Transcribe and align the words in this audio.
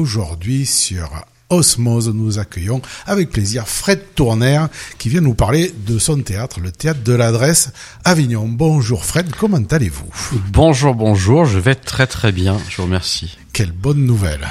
Aujourd'hui 0.00 0.64
sur 0.64 1.10
Osmose, 1.50 2.08
nous 2.08 2.38
accueillons 2.38 2.80
avec 3.04 3.28
plaisir 3.28 3.68
Fred 3.68 4.00
Tourner 4.14 4.64
qui 4.96 5.10
vient 5.10 5.20
nous 5.20 5.34
parler 5.34 5.74
de 5.86 5.98
son 5.98 6.22
théâtre, 6.22 6.58
le 6.58 6.72
théâtre 6.72 7.02
de 7.02 7.12
l'adresse 7.12 7.70
Avignon. 8.06 8.48
Bonjour 8.48 9.04
Fred, 9.04 9.30
comment 9.36 9.60
allez-vous? 9.70 10.08
Bonjour, 10.52 10.94
bonjour, 10.94 11.44
je 11.44 11.58
vais 11.58 11.74
très 11.74 12.06
très 12.06 12.32
bien, 12.32 12.58
je 12.70 12.78
vous 12.78 12.84
remercie. 12.84 13.36
Quelle 13.52 13.72
bonne 13.72 14.06
nouvelle. 14.06 14.48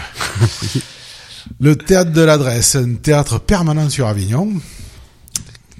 le 1.59 1.75
théâtre 1.75 2.11
de 2.11 2.21
l'adresse, 2.21 2.75
un 2.75 2.93
théâtre 2.93 3.39
permanent 3.39 3.89
sur 3.89 4.05
Avignon. 4.05 4.53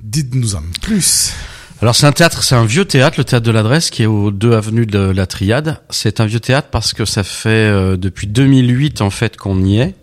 Dites-nous 0.02 0.56
en 0.56 0.64
plus. 0.82 1.34
Alors 1.82 1.96
c'est 1.96 2.08
un 2.08 2.12
théâtre, 2.12 2.44
c'est 2.44 2.56
un 2.56 2.66
vieux 2.66 2.84
théâtre, 2.84 3.16
le 3.18 3.24
théâtre 3.24 3.46
de 3.46 3.52
l'adresse 3.52 3.90
qui 3.90 4.04
est 4.04 4.06
aux 4.06 4.32
deux 4.32 4.52
avenues 4.52 4.86
de 4.86 5.00
la 5.00 5.26
Triade. 5.26 5.80
C'est 5.90 6.20
un 6.20 6.26
vieux 6.26 6.42
théâtre 6.42 6.68
parce 6.72 6.94
que 6.94 7.06
ça 7.06 7.24
fait 7.24 7.50
euh, 7.50 7.96
depuis 7.96 8.28
2008 8.28 9.00
en 9.00 9.10
fait 9.10 9.38
qu'on 9.38 9.64
y 9.64 9.80
est. 9.80 9.96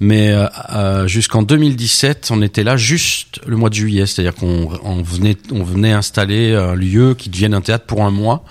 Mais 0.00 0.32
euh, 0.32 0.46
euh, 0.74 1.06
jusqu'en 1.06 1.42
2017, 1.42 2.28
on 2.30 2.42
était 2.42 2.64
là 2.64 2.76
juste 2.76 3.40
le 3.46 3.56
mois 3.56 3.70
de 3.70 3.74
juillet, 3.74 4.06
c'est-à-dire 4.06 4.34
qu'on 4.34 4.68
on 4.82 5.02
venait, 5.02 5.36
on 5.52 5.62
venait 5.62 5.92
installer 5.92 6.54
un 6.54 6.74
lieu 6.74 7.14
qui 7.14 7.30
devienne 7.30 7.54
un 7.54 7.60
théâtre 7.60 7.86
pour 7.86 8.04
un 8.04 8.10
mois. 8.10 8.44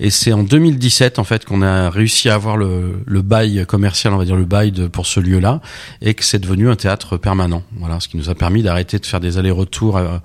Et 0.00 0.10
c'est 0.10 0.32
en 0.32 0.44
2017 0.44 1.18
en 1.18 1.24
fait 1.24 1.44
qu'on 1.44 1.60
a 1.60 1.90
réussi 1.90 2.28
à 2.28 2.34
avoir 2.34 2.56
le, 2.56 3.02
le, 3.04 3.22
bail 3.22 3.64
commercial, 3.66 4.12
on 4.12 4.18
va 4.18 4.24
dire 4.24 4.36
le 4.36 4.44
bail 4.44 4.70
de, 4.70 4.86
pour 4.86 5.06
ce 5.06 5.18
lieu-là, 5.18 5.60
et 6.02 6.14
que 6.14 6.24
c'est 6.24 6.38
devenu 6.38 6.70
un 6.70 6.76
théâtre 6.76 7.16
permanent. 7.16 7.64
Voilà, 7.78 7.98
ce 7.98 8.06
qui 8.06 8.16
nous 8.16 8.30
a 8.30 8.34
permis 8.34 8.62
d'arrêter 8.62 8.98
de 8.98 9.06
faire 9.06 9.18
des 9.18 9.38
allers-retours 9.38 9.96
euh, 9.96 10.18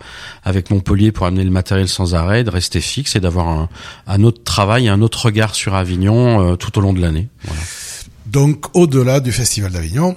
avec 0.44 0.70
Montpellier 0.70 1.12
pour 1.12 1.26
amener 1.26 1.44
le 1.44 1.50
matériel 1.50 1.88
sans 1.88 2.14
arrêt, 2.14 2.44
de 2.44 2.52
rester 2.52 2.82
fixe 2.82 3.16
et 3.16 3.20
d'avoir 3.20 3.48
un, 3.48 3.70
un, 4.06 4.24
autre 4.24 4.44
travail, 4.44 4.90
un 4.90 5.02
autre 5.02 5.26
regard 5.26 5.56
sur 5.56 5.74
Avignon 5.74 6.52
euh, 6.52 6.56
tout 6.56 6.78
au 6.78 6.82
long 6.82 6.94
de 6.94 7.02
l'année. 7.02 7.28
Voilà. 7.44 7.62
Donc, 8.34 8.76
au-delà 8.76 9.20
du 9.20 9.32
Festival 9.32 9.72
d'Avignon, 9.72 10.16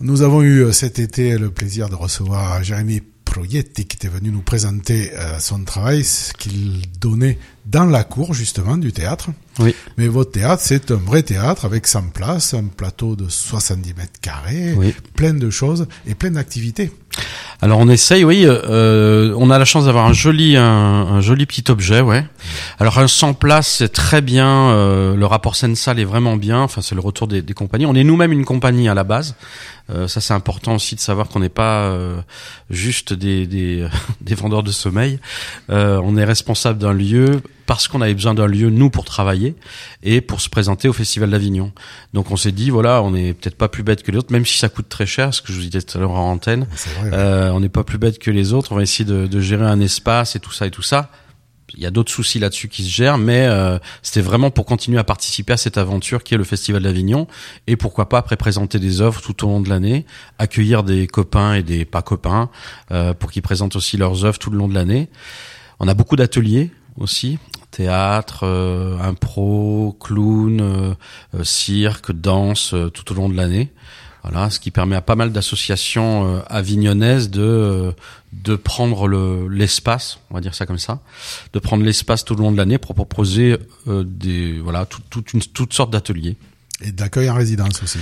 nous 0.00 0.20
avons 0.20 0.42
eu 0.42 0.64
euh, 0.64 0.72
cet 0.72 0.98
été 0.98 1.38
le 1.38 1.50
plaisir 1.50 1.88
de 1.88 1.94
recevoir 1.94 2.62
Jérémy 2.62 3.00
Proietti 3.24 3.86
qui 3.86 3.96
était 3.96 4.08
venu 4.08 4.30
nous 4.30 4.42
présenter 4.42 5.12
euh, 5.14 5.38
son 5.38 5.64
travail, 5.64 6.04
ce 6.04 6.34
qu'il 6.34 6.82
donnait 7.00 7.38
dans 7.66 7.84
la 7.84 8.04
cour 8.04 8.34
justement 8.34 8.76
du 8.76 8.92
théâtre. 8.92 9.30
Oui. 9.58 9.74
Mais 9.98 10.08
votre 10.08 10.32
théâtre, 10.32 10.62
c'est 10.64 10.90
un 10.90 10.96
vrai 10.96 11.22
théâtre 11.22 11.64
avec 11.64 11.86
100 11.86 12.10
places, 12.14 12.54
un 12.54 12.64
plateau 12.64 13.16
de 13.16 13.28
70 13.28 13.94
mètres 13.94 14.20
carrés, 14.20 14.74
oui. 14.76 14.94
plein 15.14 15.34
de 15.34 15.50
choses 15.50 15.86
et 16.06 16.14
plein 16.14 16.30
d'activités. 16.30 16.90
Alors 17.60 17.78
on 17.78 17.88
essaye, 17.88 18.24
oui. 18.24 18.44
Euh, 18.46 19.34
on 19.36 19.50
a 19.50 19.58
la 19.58 19.64
chance 19.64 19.84
d'avoir 19.84 20.06
un 20.06 20.14
joli, 20.14 20.56
un, 20.56 20.64
un, 20.64 21.20
joli 21.20 21.44
petit 21.46 21.70
objet, 21.70 22.00
ouais. 22.00 22.24
Alors 22.80 22.98
un 22.98 23.06
100 23.06 23.34
places, 23.34 23.76
c'est 23.78 23.92
très 23.92 24.22
bien. 24.22 24.70
Euh, 24.70 25.14
le 25.14 25.26
rapport 25.26 25.54
scène-salle 25.54 26.00
est 26.00 26.04
vraiment 26.04 26.36
bien. 26.36 26.60
Enfin, 26.60 26.80
c'est 26.80 26.94
le 26.94 27.02
retour 27.02 27.28
des, 27.28 27.42
des 27.42 27.54
compagnies. 27.54 27.86
On 27.86 27.94
est 27.94 28.04
nous-mêmes 28.04 28.32
une 28.32 28.46
compagnie 28.46 28.88
à 28.88 28.94
la 28.94 29.04
base. 29.04 29.36
Euh, 29.90 30.08
ça, 30.08 30.20
c'est 30.20 30.34
important 30.34 30.76
aussi 30.76 30.94
de 30.94 31.00
savoir 31.00 31.28
qu'on 31.28 31.40
n'est 31.40 31.48
pas 31.48 31.84
euh, 31.84 32.20
juste 32.70 33.12
des, 33.12 33.46
des, 33.46 33.86
des, 34.20 34.34
vendeurs 34.34 34.62
de 34.62 34.70
sommeil. 34.70 35.18
Euh, 35.70 36.00
on 36.02 36.16
est 36.16 36.24
responsable 36.24 36.78
d'un 36.78 36.92
lieu 36.92 37.42
parce 37.66 37.88
qu'on 37.88 38.00
avait 38.00 38.14
besoin 38.14 38.34
d'un 38.34 38.46
lieu 38.46 38.70
nous 38.70 38.90
pour 38.90 39.04
travailler 39.04 39.54
et 40.02 40.20
pour 40.20 40.40
se 40.40 40.48
présenter 40.48 40.88
au 40.88 40.92
Festival 40.92 41.30
d'Avignon. 41.30 41.72
Donc 42.12 42.30
on 42.30 42.36
s'est 42.36 42.52
dit 42.52 42.70
voilà, 42.70 43.02
on 43.02 43.12
n'est 43.12 43.34
peut-être 43.34 43.56
pas 43.56 43.68
plus 43.68 43.82
bête 43.82 44.02
que 44.02 44.10
les 44.10 44.18
autres, 44.18 44.32
même 44.32 44.46
si 44.46 44.58
ça 44.58 44.68
coûte 44.68 44.88
très 44.88 45.06
cher, 45.06 45.32
ce 45.34 45.42
que 45.42 45.52
je 45.52 45.58
vous 45.58 45.64
disais 45.66 45.82
tout 45.82 45.98
à 45.98 46.00
l'heure 46.00 46.12
en 46.12 46.32
antenne. 46.32 46.66
Vrai, 46.70 47.10
ouais. 47.10 47.16
euh, 47.16 47.50
on 47.52 47.60
n'est 47.60 47.68
pas 47.68 47.84
plus 47.84 47.98
bête 47.98 48.18
que 48.18 48.30
les 48.30 48.52
autres. 48.52 48.72
On 48.72 48.76
va 48.76 48.82
essayer 48.82 49.04
de, 49.04 49.26
de, 49.26 49.40
gérer 49.40 49.66
un 49.66 49.80
espace 49.80 50.36
et 50.36 50.40
tout 50.40 50.52
ça 50.52 50.66
et 50.66 50.70
tout 50.70 50.82
ça. 50.82 51.10
Il 51.74 51.82
y 51.82 51.86
a 51.86 51.90
d'autres 51.90 52.12
soucis 52.12 52.38
là-dessus 52.38 52.68
qui 52.68 52.84
se 52.84 52.90
gèrent, 52.90 53.18
mais 53.18 53.46
euh, 53.46 53.78
c'était 54.02 54.20
vraiment 54.20 54.50
pour 54.50 54.66
continuer 54.66 54.98
à 54.98 55.04
participer 55.04 55.54
à 55.54 55.56
cette 55.56 55.78
aventure 55.78 56.22
qui 56.22 56.34
est 56.34 56.36
le 56.36 56.44
Festival 56.44 56.82
d'Avignon 56.82 57.26
et 57.66 57.76
pourquoi 57.76 58.08
pas 58.08 58.18
après 58.18 58.36
présenter 58.36 58.78
des 58.78 59.00
œuvres 59.00 59.22
tout 59.22 59.46
au 59.46 59.48
long 59.48 59.60
de 59.60 59.68
l'année, 59.68 60.04
accueillir 60.38 60.82
des 60.82 61.06
copains 61.06 61.54
et 61.54 61.62
des 61.62 61.84
pas 61.84 62.02
copains 62.02 62.50
euh, 62.90 63.14
pour 63.14 63.30
qu'ils 63.30 63.42
présentent 63.42 63.76
aussi 63.76 63.96
leurs 63.96 64.24
œuvres 64.24 64.38
tout 64.38 64.50
le 64.50 64.58
long 64.58 64.68
de 64.68 64.74
l'année. 64.74 65.08
On 65.80 65.88
a 65.88 65.94
beaucoup 65.94 66.16
d'ateliers 66.16 66.70
aussi, 66.96 67.38
théâtre, 67.70 68.44
euh, 68.44 68.98
impro, 69.00 69.96
clown, 70.00 70.60
euh, 70.60 70.94
euh, 71.34 71.44
cirque, 71.44 72.12
danse, 72.12 72.74
euh, 72.74 72.90
tout 72.90 73.10
au 73.12 73.14
long 73.14 73.28
de 73.28 73.36
l'année. 73.36 73.72
Voilà, 74.22 74.50
ce 74.50 74.60
qui 74.60 74.70
permet 74.70 74.94
à 74.94 75.00
pas 75.00 75.16
mal 75.16 75.32
d'associations 75.32 76.36
euh, 76.36 76.40
avignonnaises 76.46 77.28
de 77.28 77.92
de 78.32 78.54
prendre 78.54 79.08
le 79.08 79.48
l'espace, 79.48 80.20
on 80.30 80.34
va 80.34 80.40
dire 80.40 80.54
ça 80.54 80.64
comme 80.64 80.78
ça, 80.78 81.00
de 81.52 81.58
prendre 81.58 81.84
l'espace 81.84 82.24
tout 82.24 82.34
au 82.34 82.38
long 82.38 82.52
de 82.52 82.56
l'année 82.56 82.78
pour 82.78 82.94
proposer 82.94 83.58
euh, 83.88 84.04
des 84.06 84.60
voilà 84.60 84.86
toute 84.86 85.10
toute 85.10 85.32
une 85.32 85.40
toutes 85.40 85.72
sortes 85.72 85.90
d'ateliers 85.90 86.36
et 86.82 86.92
d'accueil 86.92 87.30
en 87.30 87.34
résidence 87.34 87.82
aussi. 87.82 87.98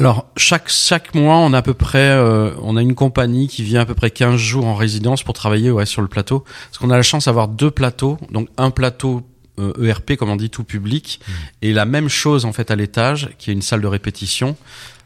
Alors 0.00 0.26
chaque 0.36 0.68
chaque 0.68 1.14
mois, 1.14 1.36
on 1.36 1.52
a 1.52 1.58
à 1.58 1.62
peu 1.62 1.74
près 1.74 1.98
euh, 1.98 2.52
on 2.62 2.76
a 2.76 2.82
une 2.82 2.94
compagnie 2.94 3.48
qui 3.48 3.62
vient 3.62 3.82
à 3.82 3.86
peu 3.86 3.94
près 3.94 4.10
15 4.10 4.36
jours 4.36 4.66
en 4.66 4.74
résidence 4.74 5.22
pour 5.22 5.34
travailler 5.34 5.70
ouais 5.70 5.84
sur 5.86 6.00
le 6.00 6.08
plateau 6.08 6.40
parce 6.40 6.78
qu'on 6.78 6.90
a 6.90 6.96
la 6.96 7.02
chance 7.02 7.26
d'avoir 7.26 7.48
deux 7.48 7.70
plateaux, 7.70 8.16
donc 8.30 8.48
un 8.56 8.70
plateau 8.70 9.22
euh, 9.58 9.74
ERP 9.84 10.16
comme 10.16 10.30
on 10.30 10.36
dit 10.36 10.48
tout 10.48 10.64
public 10.64 11.20
mmh. 11.20 11.32
et 11.62 11.72
la 11.74 11.84
même 11.84 12.08
chose 12.08 12.46
en 12.46 12.52
fait 12.52 12.70
à 12.70 12.76
l'étage 12.76 13.28
qui 13.38 13.50
est 13.50 13.52
une 13.52 13.60
salle 13.60 13.82
de 13.82 13.86
répétition 13.86 14.56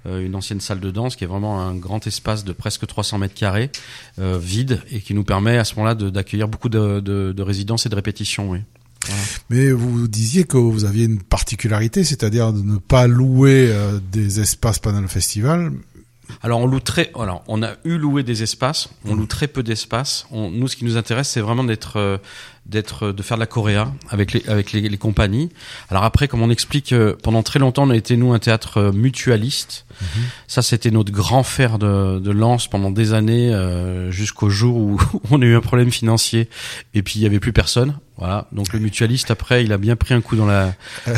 euh, 0.07 0.25
une 0.25 0.35
ancienne 0.35 0.61
salle 0.61 0.81
de 0.81 0.91
danse 0.91 1.17
qui 1.17 1.25
est 1.25 1.27
vraiment 1.27 1.63
un 1.63 1.75
grand 1.75 2.07
espace 2.07 2.45
de 2.45 2.53
presque 2.53 2.87
300 2.87 3.19
mètres 3.19 3.35
carrés 3.35 3.71
euh, 4.19 4.39
vide 4.39 4.83
et 4.91 5.01
qui 5.01 5.15
nous 5.15 5.25
permet 5.25 5.57
à 5.57 5.65
ce 5.65 5.75
moment-là 5.77 5.95
d'accueillir 5.95 6.47
beaucoup 6.47 6.69
de, 6.69 7.01
de, 7.01 7.33
de, 7.33 7.43
résidences 7.43 7.87
et 7.87 7.89
de 7.89 7.95
répétitions. 7.95 8.51
Oui. 8.51 8.59
Mais 9.51 9.71
vous 9.71 10.09
disiez 10.09 10.45
que 10.45 10.57
vous 10.57 10.85
aviez 10.85 11.05
une 11.05 11.23
particularité, 11.23 12.05
c'est-à-dire 12.05 12.53
de 12.53 12.63
ne 12.63 12.77
pas 12.77 13.07
louer 13.07 13.69
euh, 13.71 13.99
des 14.13 14.41
espaces 14.41 14.79
pendant 14.79 15.01
le 15.01 15.09
festival. 15.09 15.73
Alors 16.43 16.61
on 16.61 16.67
loue 16.67 16.81
très, 16.81 17.11
alors 17.19 17.43
on 17.49 17.63
a 17.63 17.73
eu 17.85 17.97
loué 17.97 18.23
des 18.23 18.43
espaces, 18.43 18.89
on 19.05 19.15
loue 19.15 19.27
très 19.27 19.49
peu 19.49 19.63
d'espaces. 19.63 20.27
Nous, 20.31 20.69
ce 20.69 20.77
qui 20.77 20.85
nous 20.85 20.97
intéresse, 20.97 21.29
c'est 21.29 21.41
vraiment 21.41 21.65
d'être 21.65 21.99
euh, 21.99 22.19
d'être 22.67 23.13
de 23.13 23.23
faire 23.23 23.37
de 23.37 23.41
la 23.41 23.47
coréa 23.47 23.93
avec 24.09 24.33
les 24.33 24.49
avec 24.49 24.73
les, 24.73 24.81
les, 24.89 24.97
compagnies. 24.97 25.51
Alors 25.91 26.05
après, 26.05 26.29
comme 26.29 26.41
on 26.43 26.51
explique, 26.51 26.93
euh, 26.93 27.15
pendant 27.23 27.43
très 27.43 27.59
longtemps, 27.59 27.85
on 27.85 27.91
a 27.91 27.97
été 27.97 28.17
nous 28.17 28.33
un 28.33 28.39
théâtre 28.39 28.79
euh, 28.79 28.93
mutualiste. 28.93 29.85
-hmm. 30.01 30.21
Ça, 30.49 30.63
c'était 30.63 30.91
notre 30.91 31.13
grand 31.13 31.43
fer 31.43 31.79
de, 31.79 32.19
de 32.19 32.31
lance 32.31 32.69
pendant 32.69 32.91
des 32.91 33.13
années, 33.13 33.53
euh, 33.53 34.11
jusqu'au 34.11 34.49
jour 34.49 34.77
où 34.77 35.01
on 35.31 35.43
a 35.43 35.45
eu 35.45 35.55
un 35.55 35.61
problème 35.61 35.91
financier 35.91 36.49
et 36.95 37.03
puis 37.03 37.15
il 37.17 37.23
y 37.23 37.27
avait 37.27 37.41
plus 37.41 37.53
personne. 37.53 37.99
Voilà. 38.17 38.47
Donc 38.53 38.73
le 38.73 38.79
mutualiste 38.79 39.31
après, 39.31 39.65
il 39.65 39.73
a 39.73 39.79
bien 39.79 39.97
pris 39.97 40.15
un 40.15 40.23
coup 40.23 40.37
dans 40.37 40.47
la 40.47 40.75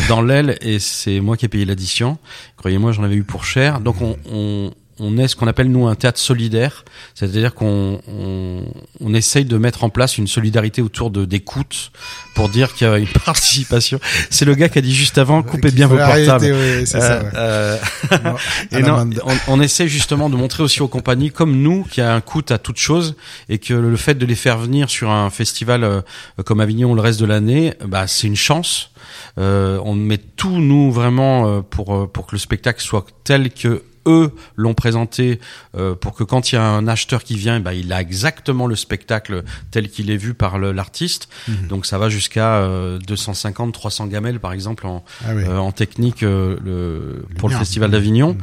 dans 0.09 0.23
l'aile 0.23 0.57
et 0.63 0.79
c'est 0.81 1.21
moi 1.21 1.37
qui 1.37 1.45
ai 1.45 1.49
payé 1.49 1.65
l'addition. 1.65 2.19
Croyez-moi, 2.57 2.93
j'en 2.93 3.05
avais 3.05 3.17
eu 3.17 3.25
pour 3.25 3.45
cher. 3.45 3.81
Donc 3.81 4.01
on, 4.01 4.17
on 4.33 4.73
on 4.99 5.19
est 5.19 5.29
ce 5.29 5.37
qu'on 5.37 5.47
appelle 5.47 5.71
nous 5.71 5.87
un 5.87 5.95
théâtre 5.95 6.19
solidaire, 6.19 6.85
c'est-à-dire 7.15 7.55
qu'on 7.55 8.01
on, 8.09 8.65
on, 9.01 9.15
essaye 9.15 9.45
de 9.45 9.59
mettre 9.59 9.85
en 9.85 9.91
place 9.91 10.17
une 10.17 10.27
solidarité 10.27 10.81
autour 10.81 11.11
de 11.11 11.25
d'écoute 11.25 11.91
pour 12.35 12.49
dire 12.49 12.73
qu'il 12.73 12.87
y 12.87 12.91
a 12.91 12.97
une 12.99 13.07
participation. 13.25 14.01
C'est 14.31 14.47
le 14.47 14.55
gars 14.55 14.69
qui 14.69 14.79
a 14.79 14.83
dit 14.83 14.95
juste 14.95 15.19
avant 15.19 15.43
coupez 15.43 15.71
bien 15.71 15.87
vos 15.87 15.97
portables. 15.97 16.45
Oui, 16.45 16.51
euh, 16.51 16.87
ça, 16.87 17.23
ouais. 17.23 17.31
euh, 17.35 17.77
et 18.73 18.83
non, 18.83 19.11
on, 19.25 19.35
on, 19.49 19.61
essaie 19.61 19.89
justement 19.89 20.31
de 20.31 20.37
montrer 20.37 20.63
aussi 20.63 20.81
aux 20.81 20.89
compagnies 20.89 21.31
comme 21.31 21.61
nous 21.61 21.85
qu'il 21.85 22.03
y 22.03 22.07
a 22.07 22.15
un 22.15 22.21
coût 22.23 22.43
à 22.49 22.59
toute 22.59 22.79
chose 22.79 23.17
et 23.49 23.59
que 23.59 23.75
le 23.75 23.97
fait 23.97 24.15
de 24.15 24.25
les 24.25 24.35
faire 24.35 24.57
venir 24.57 24.89
sur 24.89 25.11
un 25.11 25.29
festival 25.29 25.85
euh, 25.85 26.01
comme 26.45 26.61
Avignon 26.61 26.95
le 26.95 27.03
reste 27.03 27.21
de 27.21 27.27
l'année, 27.27 27.75
bah 27.85 28.07
c'est 28.07 28.27
une 28.27 28.37
chance. 28.37 28.93
Euh, 29.39 29.79
on 29.85 29.95
met 29.95 30.19
tout 30.19 30.59
nous 30.59 30.91
vraiment 30.91 31.63
pour 31.63 32.11
pour 32.11 32.27
que 32.27 32.35
le 32.35 32.39
spectacle 32.39 32.81
soit 32.83 33.05
tel 33.25 33.51
que 33.51 33.83
eux 34.07 34.33
l'ont 34.57 34.75
présenté 34.75 35.41
euh, 35.77 35.95
pour 35.95 36.15
que 36.15 36.25
quand 36.25 36.53
il 36.53 36.55
y 36.55 36.59
a 36.59 36.65
un 36.65 36.89
acheteur 36.89 37.25
qui 37.25 37.37
vient, 37.37 37.61
bah, 37.61 37.75
il 37.75 37.93
a 37.93 38.01
exactement 38.01 38.67
le 38.67 38.77
spectacle 38.77 39.45
tel 39.71 39.89
qu'il 39.89 40.11
est 40.11 40.17
vu 40.17 40.35
par 40.35 40.59
l'artiste. 40.59 41.29
Mmh. 41.49 41.67
Donc 41.69 41.87
ça 41.87 41.99
va 41.99 42.09
jusqu'à 42.09 42.57
euh, 42.57 42.99
250, 42.99 43.73
300 43.73 44.07
gamelles 44.07 44.41
par 44.41 44.53
exemple 44.53 44.87
en, 44.87 45.05
ah 45.25 45.35
oui. 45.35 45.45
euh, 45.45 45.59
en 45.59 45.73
technique 45.73 46.23
euh, 46.23 46.57
le, 46.65 47.27
pour 47.39 47.49
le 47.49 47.57
Festival 47.57 47.91
d'Avignon. 47.91 48.33
Mmh. 48.35 48.39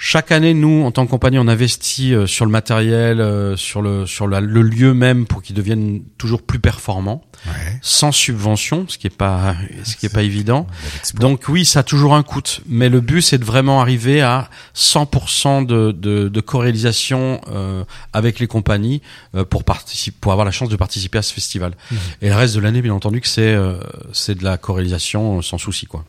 Chaque 0.00 0.30
année, 0.30 0.54
nous, 0.54 0.84
en 0.84 0.92
tant 0.92 1.04
que 1.04 1.10
compagnie, 1.10 1.40
on 1.40 1.48
investit 1.48 2.14
euh, 2.14 2.28
sur 2.28 2.44
le 2.44 2.52
matériel, 2.52 3.20
euh, 3.20 3.56
sur 3.56 3.82
le 3.82 4.06
sur 4.06 4.28
la, 4.28 4.40
le 4.40 4.62
lieu 4.62 4.94
même 4.94 5.26
pour 5.26 5.42
qu'il 5.42 5.56
devienne 5.56 6.02
toujours 6.18 6.42
plus 6.42 6.60
performant, 6.60 7.24
ouais. 7.46 7.78
sans 7.82 8.12
subvention, 8.12 8.86
ce 8.86 8.96
qui 8.96 9.08
est 9.08 9.16
pas 9.16 9.56
ce 9.82 9.96
qui 9.96 10.06
est 10.06 10.12
pas 10.12 10.22
évident. 10.22 10.68
Donc 11.14 11.46
oui, 11.48 11.64
ça 11.64 11.80
a 11.80 11.82
toujours 11.82 12.14
un 12.14 12.22
coût, 12.22 12.42
mais 12.68 12.88
le 12.88 13.00
but 13.00 13.22
c'est 13.22 13.38
de 13.38 13.44
vraiment 13.44 13.80
arriver 13.80 14.22
à 14.22 14.48
100% 14.76 15.66
de, 15.66 15.90
de, 15.90 16.28
de 16.28 16.40
co-réalisation 16.40 17.40
euh, 17.48 17.82
avec 18.12 18.38
les 18.38 18.46
compagnies 18.46 19.02
euh, 19.34 19.44
pour 19.44 19.64
participer, 19.64 20.16
pour 20.20 20.30
avoir 20.30 20.44
la 20.44 20.52
chance 20.52 20.68
de 20.68 20.76
participer 20.76 21.18
à 21.18 21.22
ce 21.22 21.34
festival. 21.34 21.72
Mmh. 21.90 21.96
Et 22.22 22.28
le 22.28 22.36
reste 22.36 22.54
de 22.54 22.60
l'année, 22.60 22.82
bien 22.82 22.94
entendu, 22.94 23.20
que 23.20 23.28
c'est 23.28 23.52
euh, 23.52 23.80
c'est 24.12 24.38
de 24.38 24.44
la 24.44 24.58
co-réalisation 24.58 25.42
sans 25.42 25.58
souci, 25.58 25.86
quoi. 25.86 26.04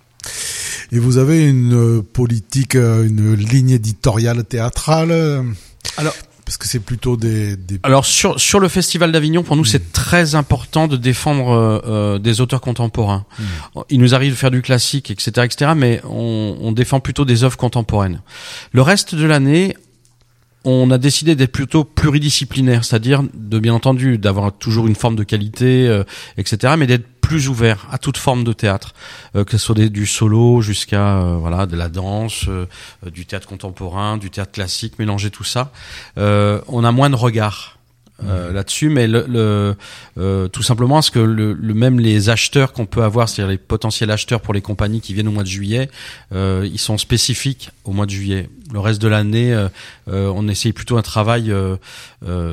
Et 0.92 1.00
vous 1.00 1.18
avez 1.18 1.48
une 1.48 2.02
politique, 2.02 2.76
une 2.76 3.34
ligne 3.36 3.72
éditoriale 3.72 4.44
théâtrale 4.44 5.12
Alors, 5.98 6.14
Parce 6.50 6.58
que 6.58 6.68
c'est 6.68 6.80
plutôt 6.80 7.16
des, 7.16 7.56
des... 7.56 7.80
Alors 7.84 8.08
sur 8.08 8.40
sur 8.40 8.60
le 8.60 8.68
festival 8.70 9.12
d'Avignon, 9.12 9.44
pour 9.44 9.56
nous, 9.56 9.66
c'est 9.66 9.92
très 9.94 10.34
important 10.34 10.88
de 10.88 10.98
défendre 10.98 11.52
euh, 11.52 11.80
euh, 11.86 12.18
des 12.18 12.42
auteurs 12.42 12.60
contemporains. 12.60 13.26
Il 13.92 14.00
nous 14.00 14.16
arrive 14.16 14.32
de 14.32 14.38
faire 14.38 14.50
du 14.50 14.64
classique, 14.64 15.12
etc., 15.12 15.46
etc., 15.46 15.74
mais 15.78 16.02
on, 16.06 16.58
on 16.60 16.72
défend 16.72 17.00
plutôt 17.02 17.24
des 17.24 17.44
œuvres 17.44 17.58
contemporaines. 17.58 18.22
Le 18.72 18.82
reste 18.82 19.14
de 19.14 19.26
l'année, 19.26 19.76
on 20.66 20.90
a 20.92 20.98
décidé 20.98 21.36
d'être 21.36 21.52
plutôt 21.52 21.84
pluridisciplinaire, 21.84 22.84
c'est-à-dire 22.84 23.24
de 23.34 23.60
bien 23.60 23.74
entendu 23.74 24.18
d'avoir 24.18 24.52
toujours 24.52 24.88
une 24.88 24.96
forme 24.96 25.16
de 25.16 25.24
qualité, 25.24 25.88
euh, 25.88 26.04
etc., 26.38 26.74
mais 26.78 26.88
d'être 26.88 27.06
plus 27.30 27.48
ouvert 27.48 27.86
à 27.92 28.00
toute 28.00 28.18
forme 28.18 28.44
de 28.44 28.54
théâtre, 28.54 28.96
euh, 29.36 29.44
que 29.44 29.52
ce 29.52 29.60
soit 29.60 29.76
du 29.76 30.08
solo 30.08 30.62
jusqu'à 30.62 31.20
euh, 31.20 31.38
voilà 31.40 31.68
de 31.68 31.76
la 31.76 31.88
danse, 31.88 32.46
euh, 32.48 32.66
euh, 33.06 33.12
du 33.12 33.28
théâtre 33.28 33.48
contemporain, 33.48 34.18
du 34.18 34.32
théâtre 34.32 34.52
classique, 34.52 34.98
mélanger 34.98 35.30
tout 35.30 35.44
ça. 35.44 35.72
Euh, 36.18 36.60
on 36.68 36.84
a 36.84 36.92
moins 36.92 37.12
de 37.12 37.16
regard. 37.16 37.79
Euh, 38.26 38.52
là-dessus, 38.52 38.90
mais 38.90 39.08
le, 39.08 39.26
le, 39.28 39.76
euh, 40.18 40.48
tout 40.48 40.64
simplement 40.64 40.96
parce 40.96 41.10
que 41.10 41.20
le, 41.20 41.54
le- 41.54 41.74
même 41.74 42.00
les 42.00 42.30
acheteurs 42.30 42.74
qu'on 42.74 42.86
peut 42.86 43.04
avoir, 43.04 43.30
c'est-à-dire 43.30 43.52
les 43.52 43.58
potentiels 43.58 44.12
acheteurs 44.12 44.42
pour 44.42 44.54
les 44.54 44.62
compagnies 44.62 45.02
qui 45.02 45.14
viennent 45.14 45.28
au 45.28 45.32
mois 45.32 45.44
de 45.44 45.48
juillet, 45.50 45.90
euh, 46.34 46.68
ils 46.72 46.80
sont 46.80 46.98
spécifiques 46.98 47.72
au 47.86 47.92
mois 47.92 48.06
de 48.06 48.12
juillet. 48.12 48.50
Le 48.72 48.80
reste 48.80 49.02
de 49.02 49.08
l'année, 49.08 49.54
euh, 49.54 49.68
euh, 50.10 50.32
on 50.36 50.48
essaye 50.48 50.74
plutôt 50.74 50.98
un 50.98 51.02
travail 51.02 51.52
euh, 51.52 51.78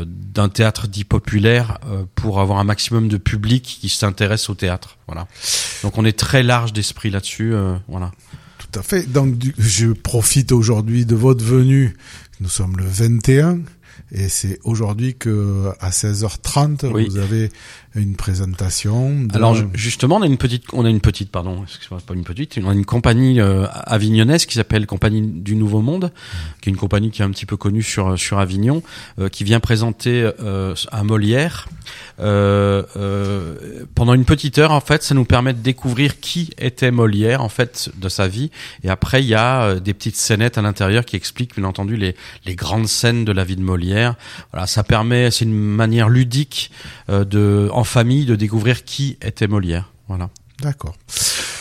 d'un 0.07 0.49
théâtre 0.49 0.87
dit 0.89 1.05
populaire 1.05 1.79
pour 2.15 2.41
avoir 2.41 2.59
un 2.59 2.65
maximum 2.65 3.09
de 3.09 3.17
public 3.17 3.79
qui 3.81 3.89
s'intéresse 3.89 4.49
au 4.49 4.55
théâtre. 4.55 4.97
Voilà. 5.07 5.27
Donc 5.83 5.99
on 5.99 6.05
est 6.05 6.17
très 6.19 6.43
large 6.43 6.73
d'esprit 6.73 7.11
là-dessus. 7.11 7.53
voilà. 7.89 8.13
Tout 8.59 8.79
à 8.81 8.83
fait. 8.83 9.11
Donc, 9.11 9.37
du- 9.39 9.55
je 9.59 9.89
profite 9.89 10.51
aujourd'hui 10.53 11.05
de 11.07 11.15
votre 11.15 11.45
venue. 11.45 11.97
Nous 12.41 12.49
sommes 12.49 12.77
le 12.77 12.85
21. 12.87 13.61
Et 14.13 14.29
c'est 14.29 14.59
aujourd'hui 14.65 15.15
que 15.17 15.73
à 15.81 15.91
16h30 15.91 16.91
Oui. 16.93 17.09
vous 17.09 17.17
avez 17.19 17.51
une 18.01 18.17
présentation. 18.17 19.27
Alors 19.35 19.55
ju- 19.55 19.67
justement, 19.75 20.17
on 20.17 20.23
a 20.23 20.27
une 20.27 20.37
petite, 20.39 20.65
on 20.73 20.85
a 20.85 20.91
une 20.91 21.01
petite, 21.01 21.31
pardon, 21.31 21.63
excusez-moi, 21.65 22.01
pas 22.07 22.15
une 22.15 22.25
petite, 22.25 22.59
on 22.63 22.69
a 22.69 22.73
une 22.73 22.85
compagnie 22.85 23.41
euh, 23.41 23.67
avignonnaise 23.85 24.47
qui 24.47 24.55
s'appelle 24.55 24.87
Compagnie 24.87 25.23
du 25.23 25.57
Nouveau 25.57 25.81
Monde, 25.83 26.13
qui 26.61 26.69
est 26.69 26.73
une 26.73 26.79
compagnie 26.79 27.11
qui 27.11 27.23
est 27.23 27.25
un 27.25 27.31
petit 27.31 27.47
peu 27.47 27.57
connue 27.57 27.83
sur 27.83 28.19
sur 28.19 28.39
Avignon, 28.39 28.83
euh, 29.19 29.29
qui 29.29 29.45
vient 29.45 29.61
présenter 29.61 30.31
euh, 30.41 30.75
un 30.93 31.05
Molière. 31.05 31.69
Euh, 32.19 32.83
euh, 32.97 33.85
pendant 33.95 34.15
une 34.15 34.25
petite 34.25 34.59
heure, 34.59 34.73
en 34.73 34.81
fait, 34.81 35.03
ça 35.03 35.15
nous 35.15 35.25
permet 35.25 35.53
de 35.53 35.61
découvrir 35.61 36.19
qui 36.21 36.51
était 36.59 36.91
Molière, 36.91 37.43
en 37.43 37.49
fait, 37.49 37.91
de 37.97 38.09
sa 38.09 38.27
vie. 38.27 38.51
Et 38.83 38.89
après, 38.89 39.23
il 39.23 39.29
y 39.29 39.35
a 39.35 39.63
euh, 39.63 39.81
des 39.81 39.95
petites 39.95 40.17
scénettes 40.17 40.59
à 40.59 40.63
l'intérieur 40.63 41.05
qui 41.05 41.17
expliquent, 41.17 41.55
bien 41.57 41.65
entendu, 41.65 41.97
les 41.97 42.17
les 42.45 42.55
grandes 42.55 42.89
scènes 42.89 43.25
de 43.25 43.33
la 43.33 43.45
vie 43.45 43.57
de 43.57 43.63
Molière. 43.63 44.15
Voilà, 44.53 44.67
ça 44.67 44.83
permet, 44.83 45.31
c'est 45.31 45.45
une 45.45 45.55
manière 45.55 46.09
ludique 46.09 46.71
de, 47.09 47.69
famille, 47.87 48.27
de 48.27 48.37
découvrir 48.37 48.85
qui 48.85 49.17
était 49.23 49.47
Molière. 49.47 49.93
Voilà. 50.09 50.31
D'accord. 50.61 50.95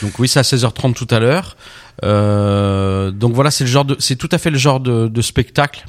Donc 0.02 0.20
oui, 0.20 0.28
c'est 0.28 0.40
à 0.40 0.44
16h30 0.44 0.94
tout 0.94 1.08
à 1.10 1.20
l'heure. 1.20 1.56
Euh, 2.04 3.12
donc 3.12 3.34
voilà, 3.34 3.52
c'est 3.52 3.64
le 3.64 3.70
genre 3.70 3.86
de, 3.86 3.96
c'est 4.00 4.16
tout 4.16 4.30
à 4.32 4.38
fait 4.38 4.50
le 4.50 4.58
genre 4.58 4.80
de, 4.80 5.08
de 5.08 5.22
spectacle 5.22 5.86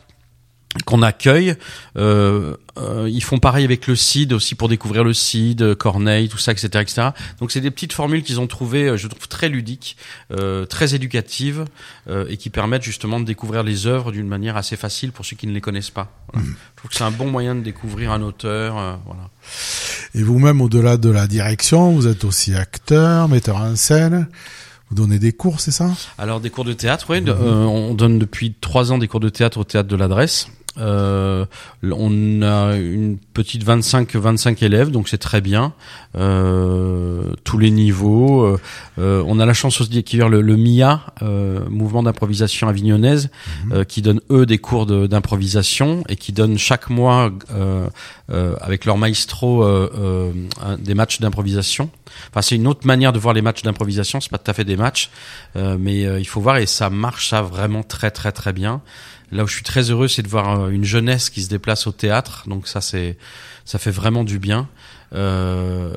qu'on 0.85 1.03
accueille. 1.03 1.57
Euh, 1.97 2.57
euh, 2.79 2.96
ils 3.09 3.23
font 3.23 3.39
pareil 3.39 3.65
avec 3.65 3.87
le 3.87 3.97
CID 3.97 4.33
aussi 4.33 4.55
pour 4.55 4.69
découvrir 4.69 5.05
le 5.05 5.13
CID, 5.15 5.75
Corneille, 5.75 6.29
tout 6.29 6.39
ça, 6.39 6.53
etc., 6.53 6.69
etc. 6.81 7.09
Donc 7.41 7.51
c'est 7.53 7.61
des 7.61 7.71
petites 7.71 7.93
formules 7.93 8.23
qu'ils 8.23 8.41
ont 8.41 8.47
trouvées, 8.47 8.89
euh, 8.89 8.97
je 8.97 9.09
trouve 9.09 9.29
très 9.29 9.49
ludiques, 9.49 9.97
euh, 10.33 10.67
très 10.67 10.95
éducatives 10.95 11.65
euh, 12.09 12.27
et 12.29 12.37
qui 12.37 12.51
permettent 12.51 12.83
justement 12.83 13.21
de 13.21 13.25
découvrir 13.25 13.63
les 13.63 13.87
œuvres 13.87 14.13
d'une 14.13 14.29
manière 14.29 14.57
assez 14.57 14.77
facile 14.77 15.13
pour 15.13 15.25
ceux 15.25 15.37
qui 15.37 15.47
ne 15.47 15.53
les 15.53 15.61
connaissent 15.61 15.91
pas. 15.91 16.13
Voilà. 16.33 16.47
Je 16.49 16.77
trouve 16.77 16.91
que 16.91 16.97
c'est 16.97 17.05
un 17.05 17.11
bon 17.11 17.31
moyen 17.31 17.55
de 17.55 17.61
découvrir 17.61 18.13
un 18.13 18.23
auteur. 18.23 18.79
euh, 18.79 18.95
voilà. 19.07 19.29
Et 20.15 20.23
vous-même, 20.23 20.61
au-delà 20.61 20.97
de 20.97 21.11
la 21.11 21.27
direction, 21.27 21.93
vous 21.93 22.07
êtes 22.07 22.25
aussi 22.25 22.55
acteur, 22.55 23.29
metteur 23.29 23.57
en 23.57 23.77
scène. 23.77 24.29
Vous 24.89 24.95
donnez 24.95 25.19
des 25.19 25.33
cours, 25.33 25.59
c'est 25.61 25.73
ça? 25.73 25.91
Alors 26.17 26.41
des 26.41 26.49
cours 26.51 26.65
de 26.65 26.73
théâtre, 26.73 27.07
oui. 27.11 27.21
de- 27.21 27.33
euh, 27.33 27.65
on 27.65 27.93
donne 27.95 28.19
depuis 28.21 28.55
trois 28.61 28.93
ans 28.93 28.99
des 28.99 29.09
cours 29.09 29.19
de 29.21 29.29
théâtre 29.29 29.59
au 29.59 29.65
théâtre 29.65 29.89
de 29.89 29.97
l'adresse. 29.97 30.49
Euh, 30.79 31.45
on 31.83 32.43
a 32.43 32.77
une 32.77 33.19
petite 33.35 33.63
25 33.65 34.15
25 34.17 34.63
élèves, 34.63 34.91
donc 34.91 35.09
c'est 35.09 35.19
très 35.19 35.41
bien. 35.41 35.73
Euh, 36.17 37.23
tous 37.45 37.59
les 37.59 37.71
niveaux. 37.71 38.43
Euh, 38.45 38.59
euh, 38.99 39.23
on 39.27 39.39
a 39.39 39.47
la 39.47 39.53
chance 39.55 39.81
aussi 39.81 39.91
d'accueillir 39.91 40.29
le, 40.29 40.41
le 40.41 40.57
MIA, 40.57 41.01
euh, 41.23 41.61
mouvement 41.69 42.03
d'improvisation 42.03 42.69
avignonnaise, 42.69 43.31
euh, 43.73 43.85
qui 43.85 44.03
donne 44.03 44.21
eux 44.31 44.47
des 44.47 44.59
cours 44.59 44.87
de- 44.87 45.07
d'improvisation 45.07 46.03
et 46.09 46.17
qui 46.17 46.33
donne 46.33 46.59
chaque 46.59 46.89
mois 46.91 47.31
euh, 47.55 47.87
euh, 48.31 48.55
avec 48.61 48.85
leur 48.85 48.97
maestro 48.99 49.63
euh, 49.63 49.91
euh, 49.99 50.77
des 50.79 50.95
matchs 50.95 51.21
d'improvisation. 51.21 51.91
Enfin, 52.31 52.43
c'est 52.43 52.57
une 52.57 52.67
autre 52.67 52.87
manière 52.87 53.13
de 53.13 53.19
voir 53.19 53.35
les 53.35 53.43
matchs 53.43 53.63
d'improvisation. 53.63 54.21
C'est 54.21 54.31
pas 54.31 54.39
tout 54.39 54.51
à 54.51 54.55
fait 54.55 54.65
des 54.65 54.77
matchs, 54.77 55.11
euh, 55.57 55.77
mais 55.79 56.01
il 56.03 56.27
faut 56.27 56.41
voir 56.41 56.57
et 56.57 56.67
ça 56.67 56.89
marche 56.91 57.29
ça 57.31 57.43
vraiment 57.43 57.83
très 57.83 58.11
très 58.11 58.33
très 58.33 58.53
bien. 58.53 58.81
Là 59.33 59.45
où 59.45 59.47
je 59.47 59.55
suis 59.55 59.65
très 59.65 59.91
heureux, 59.91 60.09
c'est 60.09 60.23
de 60.23 60.29
voir 60.29 60.61
euh, 60.61 60.69
une 60.69 60.85
jeunesse 60.85 61.31
qui 61.31 61.43
se 61.43 61.49
déplace 61.49 61.87
au 61.87 61.93
théâtre. 61.93 62.45
Donc 62.47 62.69
ça, 62.69 62.81
c'est 62.81 63.17
ça 63.65 63.79
fait 63.81 63.91
vraiment 63.91 64.23
du 64.23 64.39
bien 64.39 64.69
euh, 65.13 65.93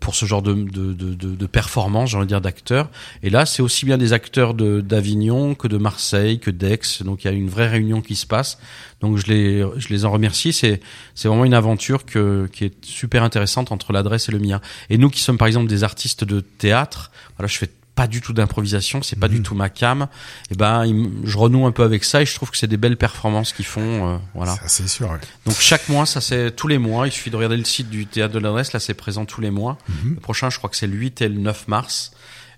pour 0.00 0.14
ce 0.14 0.24
genre 0.24 0.42
de 0.42 0.54
de, 0.54 0.92
de, 0.92 1.14
de, 1.14 1.46
performance, 1.46 2.10
j'ai 2.10 2.26
dire 2.26 2.40
d'acteurs. 2.40 2.90
Et 3.24 3.30
là, 3.30 3.44
c'est 3.46 3.62
aussi 3.62 3.86
bien 3.86 3.98
des 3.98 4.12
acteurs 4.12 4.54
de 4.54 4.80
d'Avignon 4.80 5.56
que 5.56 5.66
de 5.66 5.78
Marseille, 5.78 6.38
que 6.38 6.50
d'Aix. 6.52 7.02
Donc 7.04 7.24
il 7.24 7.26
y 7.26 7.30
a 7.30 7.32
une 7.32 7.48
vraie 7.48 7.68
réunion 7.68 8.00
qui 8.00 8.14
se 8.14 8.26
passe. 8.26 8.58
Donc 9.00 9.16
je 9.16 9.26
les 9.26 9.64
je 9.76 9.88
les 9.88 10.04
en 10.04 10.12
remercie. 10.12 10.52
C'est 10.52 10.80
c'est 11.16 11.26
vraiment 11.26 11.44
une 11.44 11.54
aventure 11.54 12.04
que 12.06 12.48
qui 12.52 12.66
est 12.66 12.84
super 12.84 13.24
intéressante 13.24 13.72
entre 13.72 13.92
l'adresse 13.92 14.28
et 14.28 14.32
le 14.32 14.38
mien. 14.38 14.60
Et 14.90 14.98
nous 14.98 15.10
qui 15.10 15.20
sommes 15.20 15.38
par 15.38 15.48
exemple 15.48 15.68
des 15.68 15.82
artistes 15.82 16.22
de 16.22 16.38
théâtre, 16.38 17.10
voilà, 17.36 17.48
je 17.48 17.58
fais 17.58 17.70
pas 17.94 18.06
du 18.08 18.20
tout 18.20 18.32
d'improvisation, 18.32 19.02
c'est 19.02 19.18
pas 19.18 19.28
du 19.28 19.40
tout 19.42 19.54
ma 19.54 19.68
cam. 19.70 20.08
Et 20.50 20.54
ben, 20.56 20.84
il 20.84 20.90
m- 20.96 21.12
je 21.24 21.38
renoue 21.38 21.64
un 21.66 21.70
peu 21.72 21.82
avec 21.84 22.02
ça 22.04 22.22
et 22.22 22.26
je 22.26 22.34
trouve 22.34 22.50
que 22.50 22.56
c'est 22.56 22.66
des 22.66 22.76
belles 22.76 22.96
performances 22.96 23.52
qu'ils 23.52 23.64
font. 23.66 24.14
euh, 24.14 24.18
voilà. 24.34 24.54
Ça, 24.56 24.62
C'est 24.66 24.88
sûr. 24.88 25.08
ouais. 25.10 25.18
Donc 25.46 25.56
chaque 25.60 25.88
mois, 25.88 26.04
ça 26.06 26.20
c'est 26.20 26.50
tous 26.56 26.66
les 26.68 26.78
mois. 26.78 27.06
Il 27.06 27.12
suffit 27.12 27.30
de 27.30 27.36
regarder 27.36 27.56
le 27.56 27.64
site 27.64 27.88
du 27.90 28.06
théâtre 28.06 28.34
de 28.34 28.38
l'adresse. 28.40 28.72
Là, 28.72 28.80
c'est 28.80 28.94
présent 28.94 29.24
tous 29.26 29.40
les 29.40 29.50
mois. 29.50 29.78
Le 30.04 30.16
prochain, 30.16 30.50
je 30.50 30.58
crois 30.58 30.68
que 30.70 30.76
c'est 30.76 30.86
le 30.88 30.96
8 30.96 31.22
et 31.22 31.28
le 31.28 31.38
9 31.38 31.68
mars. 31.68 32.10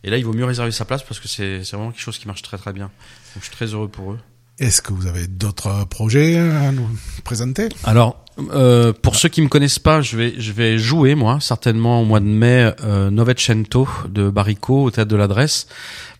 Et 0.05 0.11
là, 0.11 0.19
il 0.19 0.25
vaut 0.25 0.33
mieux 0.33 0.45
réserver 0.45 0.71
sa 0.73 0.85
place 0.85 1.03
parce 1.03 1.21
que 1.21 1.29
c'est 1.29 1.65
c'est 1.65 1.77
vraiment 1.77 1.91
quelque 1.91 2.01
chose 2.03 2.19
qui 2.19 2.27
marche 2.29 2.43
très 2.43 2.59
très 2.59 2.73
bien. 2.73 2.87
Donc 2.87 3.41
je 3.41 3.47
suis 3.47 3.51
très 3.57 3.67
heureux 3.67 3.89
pour 3.89 4.13
eux. 4.13 4.19
Est-ce 4.59 4.81
que 4.81 4.93
vous 4.95 5.07
avez 5.07 5.27
d'autres 5.27 5.85
projets 5.85 6.39
à 6.39 6.73
nous 6.73 6.89
présenter? 7.25 7.69
Alors, 7.85 8.25
euh, 8.53 8.93
pour 8.93 9.17
ceux 9.17 9.29
qui 9.29 9.41
me 9.43 9.49
connaissent 9.49 9.79
pas, 9.79 10.01
je 10.03 10.17
vais 10.17 10.35
je 10.39 10.53
vais 10.53 10.79
jouer 10.79 11.15
moi 11.15 11.39
certainement 11.41 12.03
au 12.03 12.05
mois 12.05 12.21
de 12.21 12.27
mai 12.27 12.71
euh, 12.85 13.11
Novecento 13.11 13.89
de 14.09 14.29
Barrico 14.29 14.85
au 14.85 14.91
théâtre 14.91 15.11
de 15.11 15.17
l'Adresse 15.17 15.67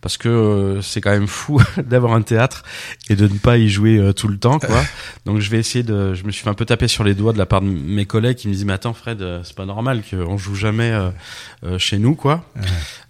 parce 0.01 0.17
que 0.17 0.29
euh, 0.29 0.81
c'est 0.81 1.01
quand 1.01 1.09
même 1.11 1.27
fou 1.27 1.59
d'avoir 1.77 2.13
un 2.13 2.21
théâtre 2.21 2.63
et 3.09 3.15
de 3.15 3.27
ne 3.27 3.37
pas 3.37 3.57
y 3.57 3.67
jouer 3.69 3.97
euh, 3.97 4.13
tout 4.13 4.27
le 4.27 4.37
temps 4.37 4.57
quoi. 4.59 4.83
Donc 5.25 5.39
je 5.41 5.49
vais 5.51 5.59
essayer 5.59 5.83
de 5.83 6.13
je 6.15 6.23
me 6.23 6.31
suis 6.31 6.43
fait 6.43 6.49
un 6.49 6.53
peu 6.55 6.65
taper 6.65 6.87
sur 6.87 7.03
les 7.03 7.13
doigts 7.13 7.33
de 7.33 7.37
la 7.37 7.45
part 7.45 7.61
de 7.61 7.67
mes 7.67 8.05
collègues 8.05 8.37
qui 8.37 8.47
me 8.47 8.53
disent 8.53 8.65
mais 8.65 8.73
attends 8.73 8.93
Fred, 8.93 9.21
euh, 9.21 9.41
c'est 9.43 9.55
pas 9.55 9.65
normal 9.65 10.01
qu'on 10.09 10.37
joue 10.37 10.55
jamais 10.55 10.91
chez 11.77 11.97
nous 11.99 12.15
quoi. 12.15 12.43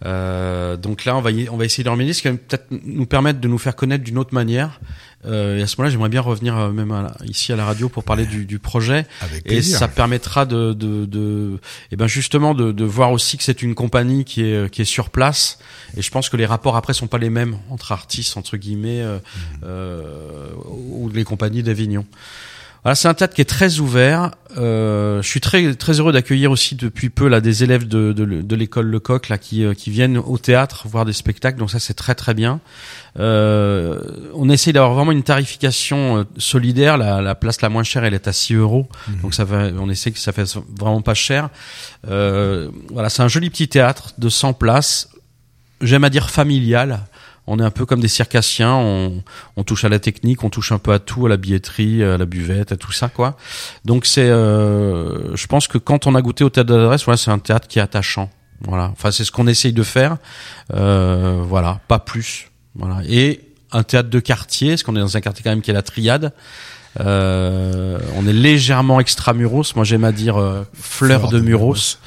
Euh, 0.05 0.77
donc 0.77 1.05
là 1.05 1.15
on 1.15 1.21
va 1.21 1.31
y- 1.31 1.49
on 1.49 1.57
va 1.57 1.65
essayer 1.65 1.83
de 1.83 1.89
remédier 1.89 2.13
ce 2.13 2.21
qui 2.21 2.27
va 2.27 2.33
peut-être 2.35 2.67
nous 2.85 3.05
permettre 3.05 3.39
de 3.39 3.47
nous 3.47 3.57
faire 3.57 3.75
connaître 3.75 4.03
d'une 4.03 4.17
autre 4.17 4.33
manière. 4.33 4.79
Euh, 5.25 5.57
et 5.57 5.63
à 5.63 5.67
ce 5.67 5.75
moment-là, 5.77 5.91
j'aimerais 5.91 6.09
bien 6.09 6.21
revenir 6.21 6.55
même 6.71 6.91
à 6.91 7.01
la- 7.01 7.25
ici 7.25 7.51
à 7.51 7.55
la 7.55 7.65
radio 7.65 7.89
pour 7.89 8.03
parler 8.03 8.25
du, 8.25 8.45
du 8.45 8.59
projet. 8.59 8.96
Et 9.45 9.61
ça 9.61 9.87
permettra 9.87 10.45
de, 10.45 10.73
de, 10.73 11.05
de 11.05 11.59
et 11.91 11.95
ben 11.95 12.07
justement 12.07 12.53
de, 12.53 12.71
de 12.71 12.85
voir 12.85 13.11
aussi 13.11 13.37
que 13.37 13.43
c'est 13.43 13.61
une 13.61 13.75
compagnie 13.75 14.23
qui 14.25 14.43
est 14.43 14.69
qui 14.69 14.81
est 14.81 14.85
sur 14.85 15.09
place. 15.09 15.59
Et 15.95 16.01
je 16.01 16.11
pense 16.11 16.29
que 16.29 16.37
les 16.37 16.45
rapports 16.45 16.75
après 16.75 16.93
sont 16.93 17.07
pas 17.07 17.17
les 17.17 17.29
mêmes 17.29 17.57
entre 17.69 17.91
artistes 17.91 18.37
entre 18.37 18.57
guillemets 18.57 19.01
euh, 19.01 19.19
euh, 19.63 20.47
ou 20.67 21.09
les 21.09 21.23
compagnies 21.23 21.63
d'Avignon. 21.63 22.05
Voilà, 22.87 22.95
c'est 22.95 23.09
un 23.09 23.13
théâtre 23.13 23.33
qui 23.33 23.41
est 23.41 23.43
très 23.43 23.79
ouvert. 23.79 24.31
Euh, 24.55 25.21
je 25.21 25.27
suis 25.27 25.41
très 25.41 25.75
très 25.75 25.99
heureux 25.99 26.13
d'accueillir 26.13 26.51
aussi 26.51 26.75
depuis 26.75 27.09
peu 27.09 27.27
là 27.27 27.41
des 27.41 27.65
élèves 27.65 27.85
de, 27.85 28.13
de, 28.13 28.23
de 28.23 28.55
l'école 28.55 28.85
Lecoq 28.85 29.27
là 29.27 29.37
qui 29.37 29.65
euh, 29.65 29.73
qui 29.73 29.89
viennent 29.89 30.17
au 30.17 30.37
théâtre 30.37 30.87
voir 30.87 31.03
des 31.03 31.11
spectacles. 31.11 31.59
Donc 31.59 31.69
ça 31.69 31.79
c'est 31.79 31.95
très 31.95 32.15
très 32.15 32.33
bien. 32.33 32.61
Euh, 33.19 33.99
on 34.35 34.47
essaye 34.47 34.71
d'avoir 34.71 34.93
vraiment 34.93 35.11
une 35.11 35.23
tarification 35.23 36.19
euh, 36.19 36.23
solidaire. 36.37 36.97
La, 36.97 37.19
la 37.19 37.35
place 37.35 37.61
la 37.61 37.67
moins 37.67 37.83
chère, 37.83 38.05
elle 38.05 38.13
est 38.13 38.29
à 38.29 38.31
6 38.31 38.53
euros. 38.53 38.87
Donc 39.21 39.33
ça 39.33 39.45
on 39.77 39.89
essaie 39.89 40.11
que 40.11 40.19
ça 40.19 40.31
fait 40.31 40.49
vraiment 40.79 41.01
pas 41.01 41.13
cher. 41.13 41.49
Euh, 42.07 42.69
voilà, 42.89 43.09
c'est 43.09 43.21
un 43.21 43.27
joli 43.27 43.49
petit 43.49 43.67
théâtre 43.67 44.13
de 44.17 44.29
100 44.29 44.53
places. 44.53 45.09
J'aime 45.81 46.05
à 46.05 46.09
dire 46.09 46.29
familial. 46.29 47.01
On 47.47 47.59
est 47.59 47.63
un 47.63 47.71
peu 47.71 47.85
comme 47.85 48.01
des 48.01 48.07
circassiens. 48.07 48.73
On, 48.75 49.23
on 49.55 49.63
touche 49.63 49.85
à 49.85 49.89
la 49.89 49.99
technique, 49.99 50.43
on 50.43 50.49
touche 50.49 50.71
un 50.71 50.79
peu 50.79 50.91
à 50.91 50.99
tout, 50.99 51.25
à 51.25 51.29
la 51.29 51.37
billetterie, 51.37 52.03
à 52.03 52.17
la 52.17 52.25
buvette, 52.25 52.73
à 52.73 52.77
tout 52.77 52.91
ça, 52.91 53.07
quoi. 53.09 53.37
Donc 53.85 54.05
c'est, 54.05 54.29
euh, 54.29 55.35
je 55.35 55.47
pense 55.47 55.67
que 55.67 55.77
quand 55.77 56.07
on 56.07 56.15
a 56.15 56.21
goûté 56.21 56.43
au 56.43 56.49
théâtre 56.49 56.69
de 56.69 56.75
l'adresse, 56.75 57.05
voilà, 57.05 57.17
c'est 57.17 57.31
un 57.31 57.39
théâtre 57.39 57.67
qui 57.67 57.79
est 57.79 57.81
attachant. 57.81 58.29
Voilà. 58.61 58.89
Enfin, 58.91 59.11
c'est 59.11 59.23
ce 59.23 59.31
qu'on 59.31 59.47
essaye 59.47 59.73
de 59.73 59.83
faire. 59.83 60.17
Euh, 60.73 61.41
voilà, 61.43 61.79
pas 61.87 61.99
plus. 61.99 62.51
Voilà. 62.75 63.01
Et 63.07 63.41
un 63.71 63.83
théâtre 63.83 64.09
de 64.09 64.19
quartier, 64.19 64.69
parce 64.69 64.83
qu'on 64.83 64.95
est 64.95 64.99
dans 64.99 65.17
un 65.17 65.21
quartier 65.21 65.43
quand 65.43 65.49
même 65.49 65.61
qui 65.61 65.71
est 65.71 65.75
la 65.75 65.83
triade. 65.83 66.33
Euh, 66.99 67.99
on 68.15 68.27
est 68.27 68.33
légèrement 68.33 68.99
extramuros. 68.99 69.75
Moi, 69.75 69.85
j'aime 69.85 70.03
à 70.03 70.11
dire 70.11 70.37
euh, 70.37 70.63
fleur, 70.73 71.29
de, 71.29 71.39
muros. 71.39 71.99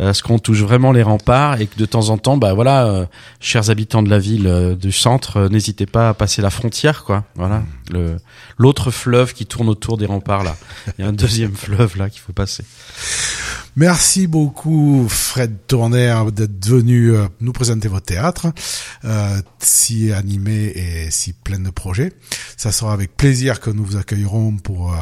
Ce 0.00 0.22
qu'on 0.22 0.38
touche 0.38 0.60
vraiment 0.60 0.92
les 0.92 1.02
remparts 1.02 1.60
et 1.60 1.66
que 1.66 1.76
de 1.76 1.84
temps 1.84 2.08
en 2.08 2.18
temps, 2.18 2.36
bah 2.36 2.54
voilà, 2.54 2.86
euh, 2.86 3.06
chers 3.38 3.70
habitants 3.70 4.02
de 4.02 4.08
la 4.08 4.18
ville 4.18 4.46
euh, 4.46 4.74
du 4.74 4.92
centre, 4.92 5.48
n'hésitez 5.48 5.86
pas 5.86 6.10
à 6.10 6.14
passer 6.14 6.40
la 6.40 6.50
frontière, 6.50 7.04
quoi. 7.04 7.24
Voilà, 7.34 7.58
mm. 7.58 7.66
le 7.90 8.16
l'autre 8.56 8.90
fleuve 8.90 9.32
qui 9.32 9.46
tourne 9.46 9.68
autour 9.68 9.96
des 9.96 10.06
remparts 10.06 10.44
là. 10.44 10.56
Il 10.98 11.02
y 11.02 11.04
a 11.04 11.08
un 11.08 11.12
deuxième 11.24 11.54
fleuve 11.54 11.96
là 11.96 12.08
qu'il 12.10 12.20
faut 12.20 12.32
passer. 12.32 12.64
Merci 13.76 14.26
beaucoup 14.26 15.06
Fred 15.08 15.56
Tourner 15.66 16.14
d'être 16.32 16.66
venu 16.66 17.12
nous 17.40 17.52
présenter 17.52 17.88
votre 17.88 18.06
théâtre, 18.06 18.48
euh, 19.04 19.40
si 19.60 20.12
animé 20.12 20.72
et 20.74 21.10
si 21.10 21.32
plein 21.32 21.60
de 21.60 21.70
projets. 21.70 22.12
Ça 22.56 22.72
sera 22.72 22.92
avec 22.92 23.16
plaisir 23.16 23.60
que 23.60 23.70
nous 23.70 23.84
vous 23.84 23.96
accueillerons 23.96 24.56
pour 24.56 24.94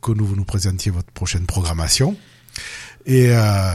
que 0.00 0.12
nous 0.12 0.34
nous 0.34 0.44
présentiez 0.44 0.90
votre 0.90 1.10
prochaine 1.12 1.46
programmation. 1.46 2.16
Et 3.06 3.28
euh, 3.30 3.72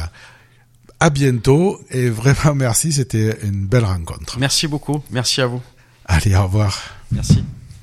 à 0.99 1.09
bientôt 1.09 1.79
et 1.91 2.09
vraiment 2.09 2.55
merci, 2.55 2.93
c'était 2.93 3.37
une 3.43 3.65
belle 3.65 3.85
rencontre. 3.85 4.37
Merci 4.39 4.67
beaucoup, 4.67 5.03
merci 5.11 5.41
à 5.41 5.47
vous. 5.47 5.61
Allez, 6.05 6.35
au 6.35 6.43
revoir. 6.43 6.79
Merci. 7.11 7.43